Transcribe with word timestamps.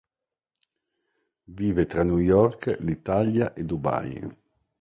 Vive 1.59 1.85
tra 1.85 2.01
New 2.03 2.17
York, 2.17 2.75
l'Italia 2.79 3.53
e 3.53 3.63
Dubai. 3.65 4.35